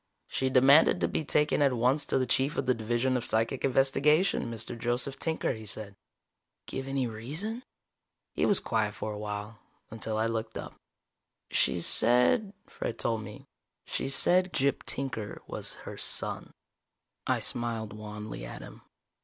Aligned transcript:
"She 0.27 0.49
demanded 0.49 0.99
to 1.01 1.07
be 1.07 1.23
taken 1.23 1.61
at 1.61 1.73
once 1.73 2.07
to 2.07 2.17
the 2.17 2.25
Chief 2.25 2.57
of 2.57 2.65
the 2.65 2.73
Division 2.73 3.15
of 3.15 3.23
Psychic 3.23 3.63
Investigation, 3.63 4.49
Mr. 4.49 4.75
Joseph 4.75 5.19
Tinker," 5.19 5.53
he 5.53 5.63
said. 5.63 5.93
"Give 6.65 6.87
any 6.87 7.05
reason?" 7.05 7.61
He 8.33 8.47
was 8.47 8.59
quiet 8.59 8.95
for 8.95 9.13
a 9.13 9.19
while, 9.19 9.59
until 9.91 10.17
I 10.17 10.25
looked 10.25 10.57
up. 10.57 10.73
"She 11.51 11.81
said," 11.81 12.51
Fred 12.65 12.97
told 12.97 13.21
me, 13.21 13.45
"she 13.85 14.09
said 14.09 14.51
Gyp 14.51 14.81
Tinker 14.87 15.43
was 15.45 15.75
her 15.85 15.97
son." 15.99 16.49
I 17.27 17.37
smiled 17.37 17.93
wanly 17.93 18.43
at 18.43 18.63
him. 18.63 18.81